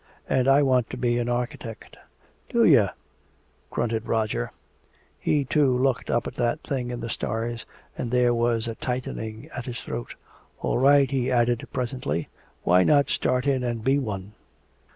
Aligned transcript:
And 0.27 0.47
I 0.47 0.63
want 0.63 0.89
to 0.89 0.97
be 0.97 1.19
an 1.19 1.29
architect." 1.29 1.95
"Do, 2.49 2.65
eh," 2.65 2.89
grunted 3.69 4.07
Roger. 4.07 4.51
He, 5.19 5.45
too, 5.45 5.77
looked 5.77 6.09
up 6.09 6.25
at 6.25 6.37
that 6.37 6.63
thing 6.63 6.89
in 6.89 7.01
the 7.01 7.07
stars, 7.07 7.67
and 7.95 8.09
there 8.09 8.33
was 8.33 8.67
a 8.67 8.73
tightening 8.73 9.47
at 9.55 9.67
his 9.67 9.79
throat. 9.79 10.15
"All 10.59 10.79
right," 10.79 11.11
he 11.11 11.31
added, 11.31 11.67
presently, 11.71 12.29
"why 12.63 12.83
not 12.83 13.11
start 13.11 13.45
in 13.45 13.63
and 13.63 13.83
be 13.83 13.99
one?" 13.99 14.31